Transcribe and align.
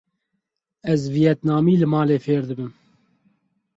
Ez 0.93 1.01
viyetnamî 1.13 1.75
li 1.81 1.87
malê 1.93 2.17
fêr 2.25 2.41
dibim. 2.49 2.71